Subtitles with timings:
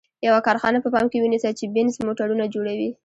[0.27, 2.89] یوه کارخانه په پام کې ونیسئ چې بینز موټرونه جوړوي.